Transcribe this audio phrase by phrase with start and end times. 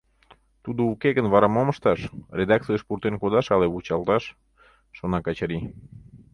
[0.63, 1.99] «Тудо уке гын, вара мом ышташ:
[2.39, 4.23] редакцийыш пуртен кодаш але вучалташ?»—
[4.97, 5.63] шона Качырий.